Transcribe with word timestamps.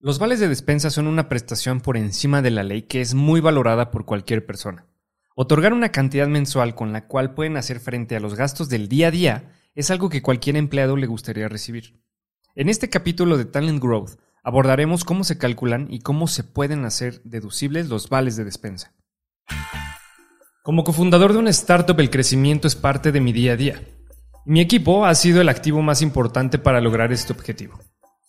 Los 0.00 0.20
vales 0.20 0.38
de 0.38 0.46
despensa 0.46 0.90
son 0.90 1.08
una 1.08 1.28
prestación 1.28 1.80
por 1.80 1.96
encima 1.96 2.40
de 2.40 2.52
la 2.52 2.62
ley 2.62 2.82
que 2.82 3.00
es 3.00 3.14
muy 3.14 3.40
valorada 3.40 3.90
por 3.90 4.04
cualquier 4.04 4.46
persona. 4.46 4.86
Otorgar 5.34 5.72
una 5.72 5.90
cantidad 5.90 6.28
mensual 6.28 6.76
con 6.76 6.92
la 6.92 7.08
cual 7.08 7.34
pueden 7.34 7.56
hacer 7.56 7.80
frente 7.80 8.14
a 8.14 8.20
los 8.20 8.36
gastos 8.36 8.68
del 8.68 8.88
día 8.88 9.08
a 9.08 9.10
día 9.10 9.52
es 9.74 9.90
algo 9.90 10.08
que 10.08 10.22
cualquier 10.22 10.56
empleado 10.56 10.96
le 10.96 11.08
gustaría 11.08 11.48
recibir. 11.48 12.00
En 12.54 12.68
este 12.68 12.88
capítulo 12.88 13.36
de 13.36 13.44
Talent 13.44 13.82
Growth 13.82 14.20
abordaremos 14.44 15.02
cómo 15.04 15.24
se 15.24 15.36
calculan 15.36 15.88
y 15.90 15.98
cómo 15.98 16.28
se 16.28 16.44
pueden 16.44 16.84
hacer 16.84 17.20
deducibles 17.24 17.88
los 17.88 18.08
vales 18.08 18.36
de 18.36 18.44
despensa. 18.44 18.92
Como 20.62 20.84
cofundador 20.84 21.32
de 21.32 21.40
una 21.40 21.50
startup 21.50 21.98
el 21.98 22.10
crecimiento 22.10 22.68
es 22.68 22.76
parte 22.76 23.10
de 23.10 23.20
mi 23.20 23.32
día 23.32 23.54
a 23.54 23.56
día. 23.56 23.82
Mi 24.46 24.60
equipo 24.60 25.06
ha 25.06 25.14
sido 25.16 25.40
el 25.40 25.48
activo 25.48 25.82
más 25.82 26.02
importante 26.02 26.60
para 26.60 26.80
lograr 26.80 27.10
este 27.10 27.32
objetivo. 27.32 27.80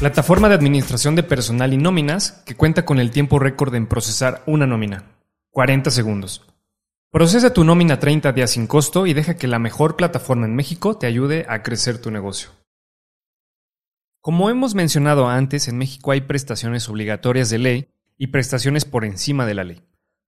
plataforma 0.00 0.48
de 0.48 0.54
administración 0.54 1.14
de 1.14 1.22
personal 1.22 1.74
y 1.74 1.76
nóminas 1.76 2.42
que 2.46 2.56
cuenta 2.56 2.86
con 2.86 2.98
el 2.98 3.10
tiempo 3.10 3.38
récord 3.38 3.74
en 3.74 3.86
procesar 3.86 4.42
una 4.46 4.66
nómina, 4.66 5.04
40 5.50 5.90
segundos. 5.90 6.46
Procesa 7.10 7.52
tu 7.52 7.64
nómina 7.64 8.00
30 8.00 8.32
días 8.32 8.52
sin 8.52 8.66
costo 8.66 9.06
y 9.06 9.12
deja 9.12 9.36
que 9.36 9.46
la 9.46 9.58
mejor 9.58 9.96
plataforma 9.96 10.46
en 10.46 10.56
México 10.56 10.96
te 10.96 11.06
ayude 11.06 11.44
a 11.50 11.62
crecer 11.62 12.00
tu 12.00 12.10
negocio. 12.10 12.48
Como 14.22 14.48
hemos 14.48 14.74
mencionado 14.74 15.28
antes, 15.28 15.68
en 15.68 15.76
México 15.76 16.12
hay 16.12 16.22
prestaciones 16.22 16.88
obligatorias 16.88 17.50
de 17.50 17.58
ley 17.58 17.88
y 18.16 18.28
prestaciones 18.28 18.86
por 18.86 19.04
encima 19.04 19.44
de 19.44 19.54
la 19.54 19.64
ley. 19.64 19.82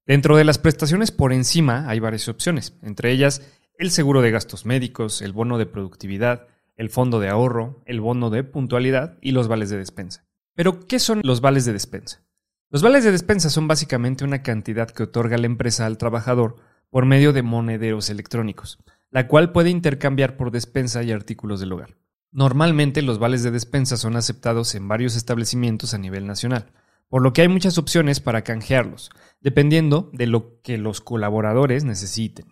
Dentro 0.04 0.36
de 0.36 0.44
las 0.44 0.58
prestaciones 0.58 1.12
por 1.12 1.32
encima 1.32 1.88
hay 1.88 1.98
varias 1.98 2.28
opciones, 2.28 2.74
entre 2.82 3.10
ellas 3.10 3.40
el 3.78 3.90
seguro 3.90 4.20
de 4.20 4.32
gastos 4.32 4.66
médicos, 4.66 5.22
el 5.22 5.32
bono 5.32 5.56
de 5.56 5.64
productividad, 5.64 6.46
el 6.82 6.90
fondo 6.90 7.20
de 7.20 7.28
ahorro, 7.28 7.80
el 7.86 8.00
bono 8.00 8.28
de 8.28 8.44
puntualidad 8.44 9.16
y 9.22 9.30
los 9.30 9.48
vales 9.48 9.70
de 9.70 9.78
despensa. 9.78 10.26
Pero, 10.54 10.86
¿qué 10.86 10.98
son 10.98 11.20
los 11.24 11.40
vales 11.40 11.64
de 11.64 11.72
despensa? 11.72 12.22
Los 12.70 12.82
vales 12.82 13.04
de 13.04 13.12
despensa 13.12 13.50
son 13.50 13.68
básicamente 13.68 14.24
una 14.24 14.42
cantidad 14.42 14.90
que 14.90 15.04
otorga 15.04 15.38
la 15.38 15.46
empresa 15.46 15.86
al 15.86 15.96
trabajador 15.96 16.56
por 16.90 17.06
medio 17.06 17.32
de 17.32 17.42
monederos 17.42 18.10
electrónicos, 18.10 18.78
la 19.10 19.28
cual 19.28 19.52
puede 19.52 19.70
intercambiar 19.70 20.36
por 20.36 20.50
despensa 20.50 21.02
y 21.02 21.12
artículos 21.12 21.60
del 21.60 21.72
hogar. 21.72 21.96
Normalmente 22.32 23.00
los 23.02 23.18
vales 23.18 23.42
de 23.42 23.50
despensa 23.50 23.96
son 23.96 24.16
aceptados 24.16 24.74
en 24.74 24.88
varios 24.88 25.16
establecimientos 25.16 25.94
a 25.94 25.98
nivel 25.98 26.26
nacional, 26.26 26.72
por 27.08 27.22
lo 27.22 27.32
que 27.32 27.42
hay 27.42 27.48
muchas 27.48 27.78
opciones 27.78 28.20
para 28.20 28.42
canjearlos, 28.42 29.10
dependiendo 29.40 30.10
de 30.12 30.26
lo 30.26 30.60
que 30.62 30.78
los 30.78 31.00
colaboradores 31.00 31.84
necesiten. 31.84 32.46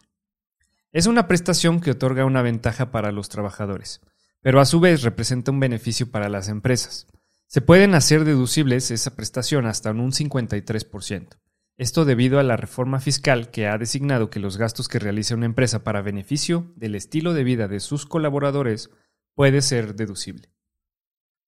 Es 0.93 1.07
una 1.07 1.29
prestación 1.29 1.81
que 1.81 1.93
otorga 1.93 2.25
una 2.25 2.43
ventaja 2.43 2.91
para 2.91 3.11
los 3.11 3.29
trabajadores, 3.29 4.03
pero 4.43 4.61
a 4.61 4.65
su 4.65 4.81
vez 4.81 5.03
representa 5.03 5.51
un 5.51 5.61
beneficio 5.61 6.11
para 6.11 6.29
las 6.29 6.49
empresas. 6.49 7.07
Se 7.47 7.61
pueden 7.61 7.95
hacer 7.95 8.25
deducibles 8.25 8.91
esa 8.91 9.17
prestación 9.17 9.67
hasta 9.67 9.91
un 9.91 10.13
53%. 10.13 11.29
Esto 11.77 12.05
debido 12.05 12.39
a 12.39 12.43
la 12.43 12.57
reforma 12.57 13.01
fiscal 13.01 13.51
que 13.51 13.67
ha 13.67 13.79
designado 13.79 14.31
que 14.31 14.39
los 14.39 14.57
gastos 14.57 14.87
que 14.87 14.99
realiza 14.99 15.35
una 15.35 15.47
empresa 15.47 15.83
para 15.83 16.03
beneficio 16.03 16.73
del 16.77 16.95
estilo 16.95 17.33
de 17.33 17.43
vida 17.43 17.69
de 17.69 17.81
sus 17.81 18.07
colaboradores 18.07 18.91
puede 19.35 19.63
ser 19.63 19.95
deducible. 19.95 20.51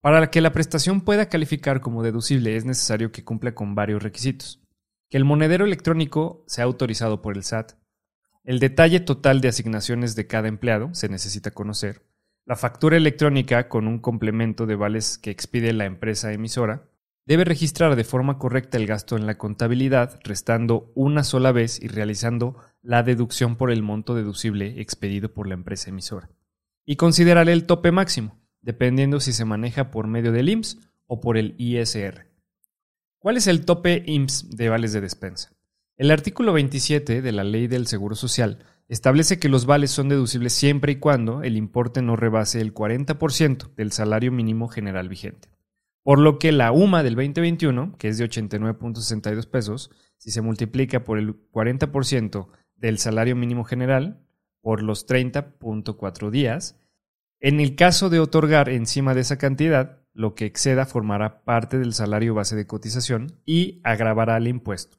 Para 0.00 0.30
que 0.30 0.40
la 0.40 0.52
prestación 0.52 1.02
pueda 1.02 1.28
calificar 1.28 1.80
como 1.80 2.02
deducible 2.02 2.56
es 2.56 2.64
necesario 2.64 3.12
que 3.12 3.24
cumpla 3.24 3.54
con 3.54 3.74
varios 3.74 4.02
requisitos. 4.02 4.60
Que 5.08 5.18
el 5.18 5.24
monedero 5.24 5.64
electrónico 5.64 6.44
sea 6.48 6.64
autorizado 6.64 7.22
por 7.22 7.36
el 7.36 7.44
SAT, 7.44 7.74
el 8.44 8.58
detalle 8.58 8.98
total 8.98 9.40
de 9.40 9.48
asignaciones 9.48 10.16
de 10.16 10.26
cada 10.26 10.48
empleado 10.48 10.92
se 10.94 11.08
necesita 11.08 11.52
conocer. 11.52 12.02
La 12.44 12.56
factura 12.56 12.96
electrónica 12.96 13.68
con 13.68 13.86
un 13.86 14.00
complemento 14.00 14.66
de 14.66 14.74
vales 14.74 15.16
que 15.16 15.30
expide 15.30 15.72
la 15.72 15.84
empresa 15.84 16.32
emisora 16.32 16.88
debe 17.24 17.44
registrar 17.44 17.94
de 17.94 18.02
forma 18.02 18.36
correcta 18.38 18.78
el 18.78 18.88
gasto 18.88 19.16
en 19.16 19.26
la 19.26 19.38
contabilidad, 19.38 20.18
restando 20.24 20.90
una 20.96 21.22
sola 21.22 21.52
vez 21.52 21.80
y 21.80 21.86
realizando 21.86 22.56
la 22.82 23.04
deducción 23.04 23.54
por 23.54 23.70
el 23.70 23.82
monto 23.82 24.16
deducible 24.16 24.80
expedido 24.80 25.32
por 25.32 25.46
la 25.46 25.54
empresa 25.54 25.90
emisora. 25.90 26.30
Y 26.84 26.96
considerar 26.96 27.48
el 27.48 27.64
tope 27.64 27.92
máximo, 27.92 28.40
dependiendo 28.60 29.20
si 29.20 29.32
se 29.32 29.44
maneja 29.44 29.92
por 29.92 30.08
medio 30.08 30.32
del 30.32 30.48
IMSS 30.48 30.78
o 31.06 31.20
por 31.20 31.36
el 31.36 31.54
ISR. 31.58 32.26
¿Cuál 33.20 33.36
es 33.36 33.46
el 33.46 33.64
tope 33.64 34.02
IMSS 34.04 34.50
de 34.50 34.68
vales 34.68 34.92
de 34.92 35.00
despensa? 35.00 35.52
El 35.96 36.10
artículo 36.10 36.52
27 36.52 37.22
de 37.22 37.32
la 37.32 37.44
Ley 37.44 37.68
del 37.68 37.86
Seguro 37.86 38.16
Social 38.16 38.64
establece 38.92 39.38
que 39.38 39.48
los 39.48 39.64
vales 39.64 39.90
son 39.90 40.10
deducibles 40.10 40.52
siempre 40.52 40.92
y 40.92 40.96
cuando 40.96 41.42
el 41.42 41.56
importe 41.56 42.02
no 42.02 42.14
rebase 42.14 42.60
el 42.60 42.74
40% 42.74 43.74
del 43.74 43.90
salario 43.90 44.30
mínimo 44.30 44.68
general 44.68 45.08
vigente. 45.08 45.48
Por 46.02 46.18
lo 46.18 46.38
que 46.38 46.52
la 46.52 46.72
UMA 46.72 47.02
del 47.02 47.14
2021, 47.14 47.96
que 47.96 48.08
es 48.08 48.18
de 48.18 48.28
89.62 48.28 49.48
pesos, 49.48 49.90
si 50.18 50.30
se 50.30 50.42
multiplica 50.42 51.04
por 51.04 51.18
el 51.18 51.34
40% 51.50 52.48
del 52.76 52.98
salario 52.98 53.34
mínimo 53.34 53.64
general 53.64 54.26
por 54.60 54.82
los 54.82 55.06
30.4 55.06 56.30
días, 56.30 56.78
en 57.40 57.60
el 57.60 57.76
caso 57.76 58.10
de 58.10 58.20
otorgar 58.20 58.68
encima 58.68 59.14
de 59.14 59.22
esa 59.22 59.38
cantidad, 59.38 60.00
lo 60.12 60.34
que 60.34 60.44
exceda 60.44 60.84
formará 60.84 61.44
parte 61.44 61.78
del 61.78 61.94
salario 61.94 62.34
base 62.34 62.56
de 62.56 62.66
cotización 62.66 63.40
y 63.46 63.80
agravará 63.84 64.36
el 64.36 64.48
impuesto. 64.48 64.98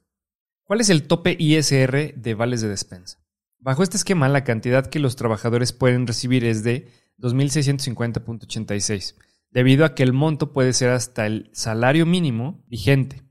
¿Cuál 0.64 0.80
es 0.80 0.90
el 0.90 1.06
tope 1.06 1.36
ISR 1.38 2.14
de 2.16 2.34
vales 2.34 2.60
de 2.60 2.68
despensa? 2.68 3.23
Bajo 3.64 3.82
este 3.82 3.96
esquema, 3.96 4.28
la 4.28 4.44
cantidad 4.44 4.84
que 4.84 4.98
los 4.98 5.16
trabajadores 5.16 5.72
pueden 5.72 6.06
recibir 6.06 6.44
es 6.44 6.62
de 6.64 6.86
2.650.86, 7.18 9.14
debido 9.50 9.86
a 9.86 9.94
que 9.94 10.02
el 10.02 10.12
monto 10.12 10.52
puede 10.52 10.74
ser 10.74 10.90
hasta 10.90 11.24
el 11.24 11.48
salario 11.54 12.04
mínimo 12.04 12.62
vigente, 12.68 13.22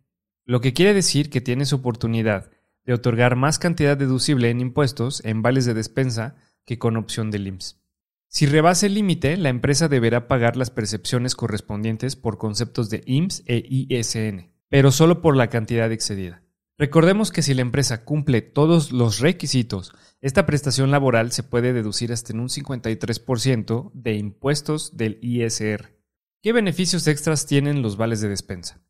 lo 0.44 0.60
que 0.60 0.74
quiere 0.74 0.96
decir 0.96 1.30
que 1.30 1.40
tienes 1.40 1.72
oportunidad 1.72 2.50
de 2.84 2.96
otorgar 2.96 3.36
más 3.36 3.60
cantidad 3.60 3.96
deducible 3.96 4.50
en 4.50 4.60
impuestos 4.60 5.24
en 5.24 5.44
vales 5.44 5.66
de 5.66 5.76
despensa 5.76 6.36
que 6.66 6.80
con 6.80 6.98
opción 6.98 7.30
del 7.30 7.46
IMSS. 7.46 7.80
Si 8.28 8.48
rebase 8.48 8.88
el 8.88 8.96
límite, 8.96 9.38
la 9.38 9.50
empresa 9.50 9.88
deberá 9.88 10.28
pagar 10.28 10.58
las 10.58 10.72
percepciones 10.72 11.36
correspondientes 11.36 12.16
por 12.16 12.40
conceptos 12.40 12.90
de 12.90 13.04
IMSS 13.06 13.44
e 13.46 13.64
ISN, 13.70 14.52
pero 14.68 14.92
solo 14.92 15.22
por 15.22 15.38
la 15.38 15.52
cantidad 15.52 15.92
excedida. 15.92 16.43
Recordemos 16.78 17.32
que 17.32 17.44
si 17.44 17.54
la 17.54 17.62
empresa 17.62 18.04
cumple 18.04 18.42
todos 18.42 18.92
los 18.92 19.20
requisitos, 19.20 19.94
esta 20.22 20.48
prestación 20.48 20.90
laboral 20.90 21.32
se 21.32 21.44
puede 21.44 21.72
deducir 21.72 22.12
hasta 22.12 22.34
en 22.34 22.40
un 22.40 22.48
53% 22.50 23.92
de 23.94 24.16
impuestos 24.16 24.98
del 24.98 25.20
ISR. 25.22 25.96
¿Qué 26.42 26.52
beneficios 26.52 27.06
extras 27.08 27.46
tienen 27.46 27.84
los 27.84 27.96
vales 27.96 28.22
de 28.22 28.30
despensa? 28.30 28.82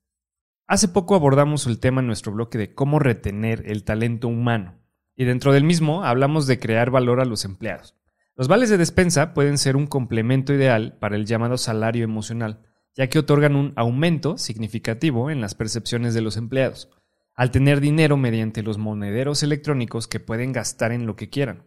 Hace 0.66 0.88
poco 0.88 1.14
abordamos 1.14 1.68
el 1.68 1.80
tema 1.80 2.00
en 2.00 2.08
nuestro 2.08 2.32
bloque 2.32 2.58
de 2.58 2.74
cómo 2.74 3.00
retener 3.00 3.70
el 3.70 3.84
talento 3.84 4.30
humano, 4.30 4.80
y 5.14 5.26
dentro 5.26 5.52
del 5.52 5.66
mismo 5.66 6.06
hablamos 6.06 6.48
de 6.48 6.60
crear 6.60 6.90
valor 6.90 7.20
a 7.20 7.26
los 7.26 7.44
empleados. 7.44 7.98
Los 8.36 8.48
vales 8.48 8.70
de 8.70 8.78
despensa 8.78 9.34
pueden 9.34 9.58
ser 9.58 9.76
un 9.76 9.88
complemento 9.88 10.54
ideal 10.54 10.98
para 11.00 11.18
el 11.18 11.26
llamado 11.26 11.58
salario 11.58 12.06
emocional, 12.06 12.62
ya 12.96 13.08
que 13.08 13.20
otorgan 13.20 13.58
un 13.58 13.74
aumento 13.76 14.38
significativo 14.38 15.30
en 15.30 15.42
las 15.42 15.54
percepciones 15.54 16.14
de 16.14 16.22
los 16.22 16.38
empleados 16.38 16.90
al 17.34 17.52
tener 17.52 17.82
dinero 17.82 18.18
mediante 18.18 18.64
los 18.64 18.78
monederos 18.78 19.44
electrónicos 19.44 20.08
que 20.08 20.20
pueden 20.20 20.52
gastar 20.52 20.92
en 20.92 21.06
lo 21.06 21.16
que 21.16 21.30
quieran. 21.30 21.64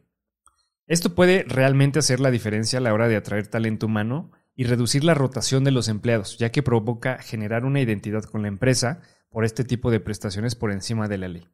Esto 0.87 1.15
puede 1.15 1.45
realmente 1.49 1.99
hacer 1.99 2.21
la 2.21 2.31
diferencia 2.31 2.79
a 2.79 2.83
la 2.83 2.95
hora 2.95 3.09
de 3.09 3.17
atraer 3.17 3.49
talento 3.49 3.87
humano 3.87 4.31
y 4.55 4.65
reducir 4.65 5.05
la 5.05 5.15
rotación 5.15 5.65
de 5.65 5.73
los 5.73 5.89
empleados, 5.89 6.39
ya 6.39 6.51
que 6.51 6.63
provoca 6.63 7.19
generar 7.19 7.65
una 7.65 7.81
identidad 7.81 8.23
con 8.23 8.43
la 8.43 8.49
empresa 8.49 9.01
por 9.29 9.45
este 9.45 9.65
tipo 9.65 9.91
de 9.91 10.01
prestaciones 10.01 10.55
por 10.55 10.71
encima 10.71 11.09
de 11.09 11.19
la 11.19 11.29
ley. 11.29 11.49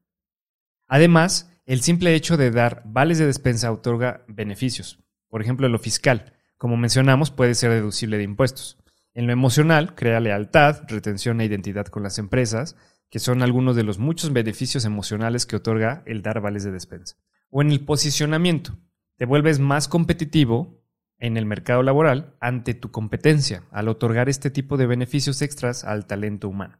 Además, 0.86 1.50
el 1.64 1.80
simple 1.80 2.14
hecho 2.14 2.36
de 2.36 2.50
dar 2.50 2.82
vales 2.84 3.18
de 3.18 3.26
despensa 3.26 3.72
otorga 3.72 4.24
beneficios. 4.28 5.02
Por 5.28 5.40
ejemplo, 5.40 5.68
lo 5.68 5.78
fiscal, 5.78 6.34
como 6.58 6.76
mencionamos, 6.76 7.30
puede 7.30 7.54
ser 7.54 7.70
deducible 7.70 8.18
de 8.18 8.24
impuestos. 8.24 8.78
En 9.14 9.26
lo 9.26 9.32
emocional, 9.32 9.94
crea 9.94 10.20
lealtad, 10.20 10.82
retención 10.88 11.40
e 11.40 11.46
identidad 11.46 11.86
con 11.86 12.02
las 12.02 12.18
empresas, 12.18 12.76
que 13.12 13.18
son 13.18 13.42
algunos 13.42 13.76
de 13.76 13.82
los 13.82 13.98
muchos 13.98 14.32
beneficios 14.32 14.86
emocionales 14.86 15.44
que 15.44 15.56
otorga 15.56 16.02
el 16.06 16.22
dar 16.22 16.40
vales 16.40 16.64
de 16.64 16.72
despensa. 16.72 17.18
O 17.50 17.60
en 17.60 17.70
el 17.70 17.84
posicionamiento, 17.84 18.78
te 19.16 19.26
vuelves 19.26 19.58
más 19.58 19.86
competitivo 19.86 20.82
en 21.18 21.36
el 21.36 21.44
mercado 21.44 21.82
laboral 21.82 22.34
ante 22.40 22.72
tu 22.72 22.90
competencia 22.90 23.64
al 23.70 23.88
otorgar 23.88 24.30
este 24.30 24.50
tipo 24.50 24.78
de 24.78 24.86
beneficios 24.86 25.42
extras 25.42 25.84
al 25.84 26.06
talento 26.06 26.48
humano. 26.48 26.78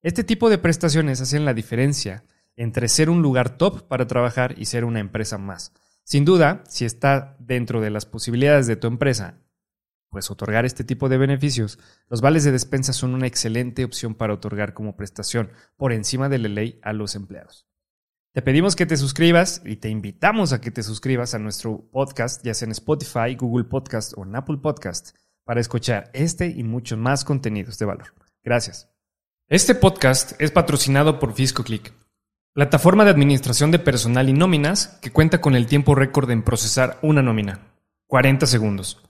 Este 0.00 0.22
tipo 0.22 0.48
de 0.48 0.58
prestaciones 0.58 1.20
hacen 1.20 1.44
la 1.44 1.54
diferencia 1.54 2.22
entre 2.54 2.86
ser 2.86 3.10
un 3.10 3.20
lugar 3.20 3.58
top 3.58 3.88
para 3.88 4.06
trabajar 4.06 4.54
y 4.56 4.66
ser 4.66 4.84
una 4.84 5.00
empresa 5.00 5.38
más. 5.38 5.72
Sin 6.04 6.24
duda, 6.24 6.62
si 6.68 6.84
está 6.84 7.36
dentro 7.40 7.80
de 7.80 7.90
las 7.90 8.06
posibilidades 8.06 8.68
de 8.68 8.76
tu 8.76 8.86
empresa, 8.86 9.40
pues 10.14 10.30
otorgar 10.30 10.64
este 10.64 10.84
tipo 10.84 11.08
de 11.08 11.18
beneficios, 11.18 11.80
los 12.08 12.20
vales 12.20 12.44
de 12.44 12.52
despensa 12.52 12.92
son 12.92 13.14
una 13.14 13.26
excelente 13.26 13.84
opción 13.84 14.14
para 14.14 14.32
otorgar 14.32 14.72
como 14.72 14.94
prestación 14.94 15.50
por 15.76 15.92
encima 15.92 16.28
de 16.28 16.38
la 16.38 16.48
ley 16.48 16.78
a 16.84 16.92
los 16.92 17.16
empleados. 17.16 17.66
Te 18.32 18.40
pedimos 18.40 18.76
que 18.76 18.86
te 18.86 18.96
suscribas 18.96 19.60
y 19.64 19.74
te 19.74 19.88
invitamos 19.88 20.52
a 20.52 20.60
que 20.60 20.70
te 20.70 20.84
suscribas 20.84 21.34
a 21.34 21.40
nuestro 21.40 21.90
podcast, 21.90 22.44
ya 22.44 22.54
sea 22.54 22.66
en 22.66 22.70
Spotify, 22.70 23.34
Google 23.36 23.64
Podcast 23.64 24.12
o 24.16 24.22
en 24.22 24.36
Apple 24.36 24.58
Podcast, 24.58 25.16
para 25.42 25.60
escuchar 25.60 26.10
este 26.12 26.46
y 26.46 26.62
muchos 26.62 26.96
más 26.96 27.24
contenidos 27.24 27.76
de 27.80 27.86
valor. 27.86 28.14
Gracias. 28.44 28.88
Este 29.48 29.74
podcast 29.74 30.40
es 30.40 30.52
patrocinado 30.52 31.18
por 31.18 31.34
FiscoClick, 31.34 31.92
plataforma 32.52 33.04
de 33.04 33.10
administración 33.10 33.72
de 33.72 33.80
personal 33.80 34.28
y 34.28 34.32
nóminas 34.32 34.96
que 35.02 35.10
cuenta 35.10 35.40
con 35.40 35.56
el 35.56 35.66
tiempo 35.66 35.96
récord 35.96 36.30
en 36.30 36.44
procesar 36.44 37.00
una 37.02 37.20
nómina, 37.20 37.62
40 38.06 38.46
segundos. 38.46 39.03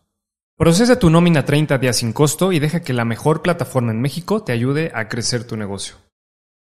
Procesa 0.57 1.01
tu 1.01 1.11
nómina 1.11 1.45
30 1.45 1.79
días 1.79 1.97
sin 1.97 2.13
costo 2.13 2.53
y 2.53 2.61
deja 2.61 2.81
que 2.81 2.93
la 2.93 3.05
mejor 3.05 3.43
plataforma 3.43 3.91
en 3.91 4.01
México 4.01 4.45
te 4.45 4.53
ayude 4.53 4.93
a 4.95 5.09
crecer 5.09 5.45
tu 5.45 5.57
negocio. 5.57 5.97